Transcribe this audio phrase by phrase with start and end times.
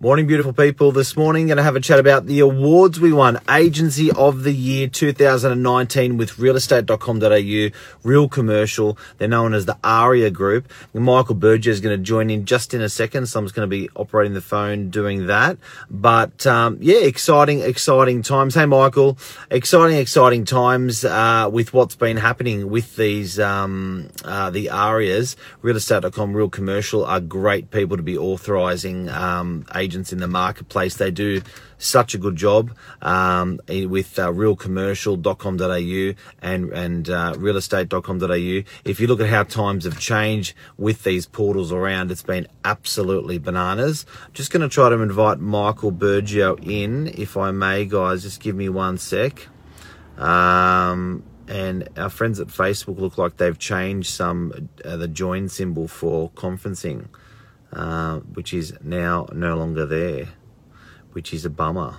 [0.00, 0.92] Morning, beautiful people.
[0.92, 3.40] This morning, going to have a chat about the awards we won.
[3.50, 8.96] Agency of the Year 2019 with realestate.com.au, Real Commercial.
[9.16, 10.70] They're known as the ARIA Group.
[10.94, 13.90] Michael Burgess is going to join in just in a second, Someone's going to be
[13.96, 15.58] operating the phone doing that.
[15.90, 18.54] But um, yeah, exciting, exciting times.
[18.54, 19.18] Hey, Michael,
[19.50, 25.34] exciting, exciting times uh, with what's been happening with these um, uh, the ARIAs.
[25.64, 30.96] Realestate.com, Real Commercial are great people to be authorising um, agents in the marketplace.
[30.96, 31.40] They do
[31.78, 38.70] such a good job um, with uh, realcommercial.com.au and and uh, realestate.com.au.
[38.84, 43.38] If you look at how times have changed with these portals around, it's been absolutely
[43.38, 44.04] bananas.
[44.34, 48.24] Just going to try to invite Michael Burgio in, if I may, guys.
[48.24, 49.48] Just give me one sec.
[50.18, 55.88] Um, and our friends at Facebook look like they've changed some uh, the join symbol
[55.88, 57.06] for conferencing.
[57.72, 60.28] Uh, which is now no longer there,
[61.12, 61.98] which is a bummer.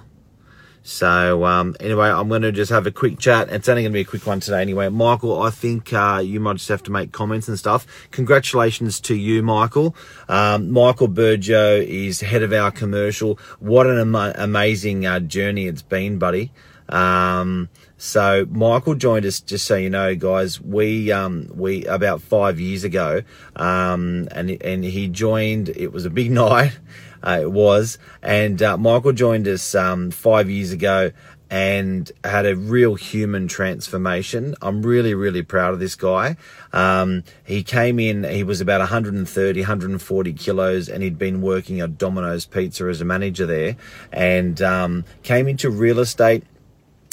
[0.81, 3.49] So um, anyway, I'm going to just have a quick chat.
[3.49, 4.89] It's only going to be a quick one today anyway.
[4.89, 7.85] Michael, I think uh, you might just have to make comments and stuff.
[8.09, 9.95] Congratulations to you, Michael.
[10.27, 13.37] Um, Michael Burjo is head of our commercial.
[13.59, 16.51] What an am- amazing uh, journey it's been, buddy.
[16.87, 20.61] Um, so Michael joined us, just so you know, guys.
[20.61, 23.23] We um, we about five years ago,
[23.57, 25.67] um, and and he joined.
[25.67, 26.79] It was a big night.
[27.21, 31.11] Uh, it was, and uh, Michael joined us um, five years ago
[31.49, 34.55] and had a real human transformation.
[34.61, 36.37] I'm really, really proud of this guy.
[36.71, 41.97] Um, he came in, he was about 130, 140 kilos, and he'd been working at
[41.97, 43.75] Domino's Pizza as a manager there,
[44.13, 46.45] and um, came into real estate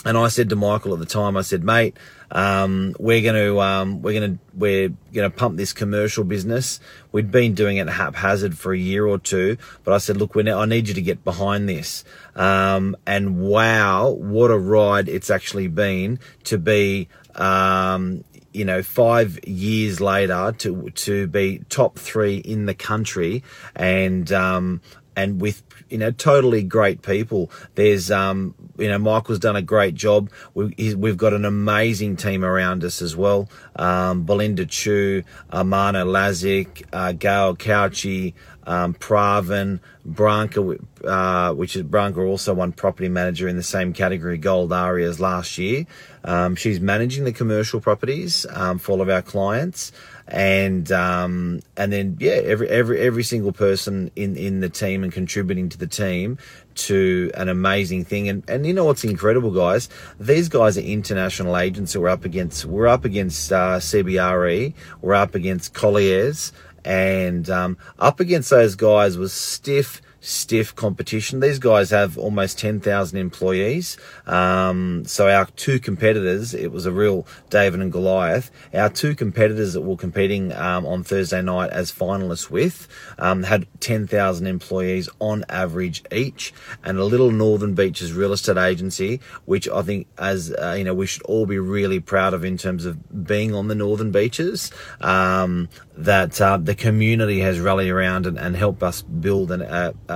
[0.07, 1.97] and I said to Michael at the time, I said, mate,
[2.31, 6.81] um, we're going to, um, we're going to, we're going to pump this commercial business.
[7.13, 10.65] We'd been doing it haphazard for a year or two, but I said, look, I
[10.67, 12.05] need you to get behind this.
[12.35, 19.39] Um, and wow, what a ride it's actually been to be, um, you know, five
[19.47, 23.43] years later to to be top three in the country,
[23.75, 24.81] and um,
[25.15, 27.51] and with you know totally great people.
[27.75, 30.31] There's um, you know Michael's done a great job.
[30.55, 33.49] We, we've got an amazing team around us as well.
[33.77, 35.23] Um, Belinda Chu,
[35.53, 38.35] Amana Lazik, uh, Gail Couchy,
[38.67, 44.39] um, Pravin, Branca, uh, which is Branca also won property manager in the same category,
[44.39, 45.87] Gold Arias last year.
[46.25, 49.93] Um, she's managing the commercial properties um, for all of our clients
[50.29, 55.13] and um, and then yeah, every every every single person in in the team and
[55.13, 56.39] contributing to the team
[56.75, 58.29] to an amazing thing.
[58.29, 59.89] And and you know what's incredible, guys?
[60.19, 62.65] These guys are international agents that we're up against.
[62.65, 64.75] We're up against uh, CBRE.
[65.01, 66.53] We're up against Colliers.
[66.87, 71.41] And um, up against those guys was stiff stiff competition.
[71.41, 73.97] These guys have almost 10,000 employees.
[74.27, 78.51] Um, so our two competitors, it was a real David and Goliath.
[78.75, 82.89] Our two competitors that were competing um, on Thursday night as finalists with
[83.19, 89.21] um, had 10,000 employees on average each, and a little Northern Beaches real estate agency,
[89.45, 92.59] which I think as uh, you know we should all be really proud of in
[92.59, 94.71] terms of being on the Northern Beaches.
[95.01, 99.63] Um, that uh, the community has rallied around and, and helped us build an,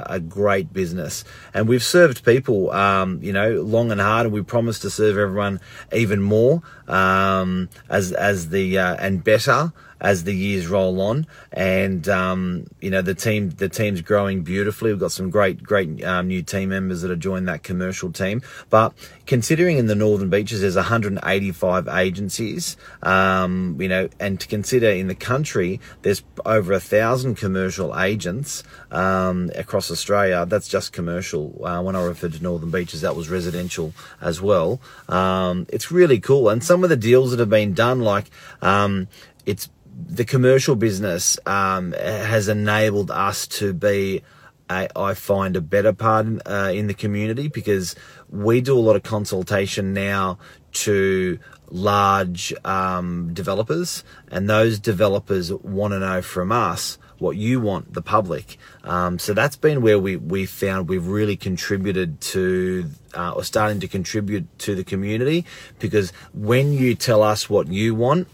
[0.06, 1.24] a, great business.
[1.54, 5.18] And we've served people, um, you know, long and hard, and we promise to serve
[5.18, 5.60] everyone
[5.92, 11.26] even more um, as as the uh, and better as the years roll on.
[11.52, 14.90] And um, you know the team the team's growing beautifully.
[14.90, 18.42] We've got some great great um, new team members that have joined that commercial team.
[18.68, 18.94] But
[19.26, 25.08] considering in the Northern Beaches there's 185 agencies, um, you know, and to consider in
[25.08, 30.46] the country there's over a thousand commercial agents um, across Australia.
[30.46, 31.64] That's just commercial.
[31.64, 34.80] Uh, when I referred to Northern Beaches, that was residential as well.
[35.08, 38.30] Um, it's really cool, and some of the deals that have been done, like
[38.62, 39.08] um,
[39.46, 39.68] it's
[40.08, 44.22] the commercial business um, has enabled us to be,
[44.70, 47.94] a, I find, a better part uh, in the community because
[48.28, 50.38] we do a lot of consultation now
[50.72, 51.38] to
[51.70, 58.02] large um, developers, and those developers want to know from us what you want, the
[58.02, 58.56] public.
[58.82, 63.80] Um, so that's been where we we found we've really contributed to uh, or starting
[63.80, 65.44] to contribute to the community
[65.78, 68.26] because when you tell us what you want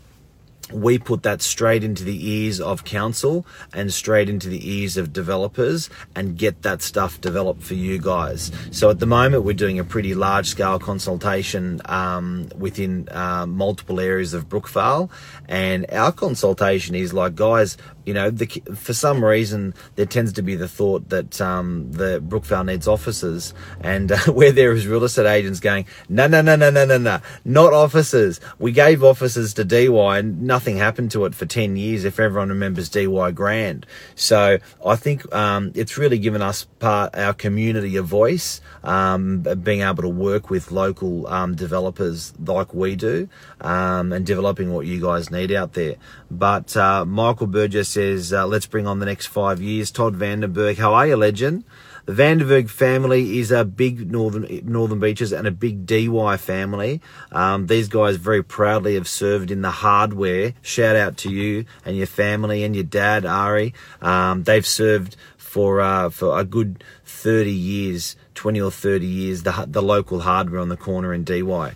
[0.73, 5.13] we put that straight into the ears of council and straight into the ears of
[5.13, 8.51] developers and get that stuff developed for you guys.
[8.73, 14.01] So at the moment, we're doing a pretty large scale consultation um, within uh, multiple
[14.01, 15.11] areas of Brookvale,
[15.49, 20.43] and our consultation is like, guys, you know, the, for some reason, there tends to
[20.43, 25.03] be the thought that um, the Brookvale needs offices, and uh, where there is real
[25.03, 28.41] estate agents going, no, no, no, no, no, no, no, not offices.
[28.61, 32.05] We gave offices to Dee Why, and nothing happened to it for ten years.
[32.05, 37.17] If everyone remembers Dee Why Grand, so I think um, it's really given us part
[37.17, 42.95] our community a voice, um, being able to work with local um, developers like we
[42.95, 43.29] do,
[43.61, 45.97] um, and developing what you guys need out there.
[46.31, 49.91] But uh, Michael Burgess says, uh, let's bring on the next five years.
[49.91, 51.65] Todd Vandenberg, how are you, legend?
[52.05, 57.01] The Vandenberg family is a big Northern Northern Beaches and a big Dee Why family.
[57.33, 60.53] Um, these guys very proudly have served in the hardware.
[60.61, 63.73] Shout out to you and your family and your dad, Ari.
[64.03, 69.65] Um, they've served for uh, for a good 30 years, 20 or 30 years, the,
[69.67, 71.73] the local hardware on the corner in Dee Why.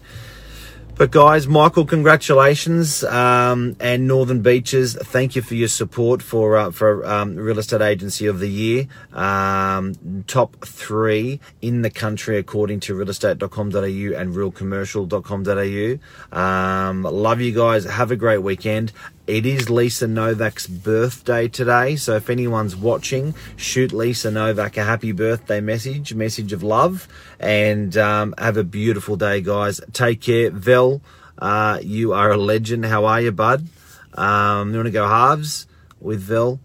[1.01, 6.71] But guys, Michael, congratulations, um, and Northern Beaches, thank you for your support for uh,
[6.73, 12.81] for um, Real Estate Agency of the Year, um, top three in the country according
[12.81, 16.39] to realestate.com.au and realcommercial.com.au.
[16.39, 17.87] Um, love you guys.
[17.87, 18.93] Have a great weekend.
[19.27, 25.13] It is Lisa Novak's birthday today, so if anyone's watching, shoot Lisa Novak a happy
[25.13, 27.07] birthday message, message of love,
[27.39, 29.81] and um, have a beautiful day, guys.
[29.93, 30.51] Take care.
[30.51, 31.01] Vel,
[31.39, 32.87] uh, you are a legend.
[32.87, 33.67] How are you, bud?
[34.15, 35.67] Um, you want to go halves
[36.01, 36.59] with Vel?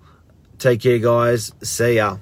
[0.58, 1.52] Take care, guys.
[1.62, 2.18] See ya.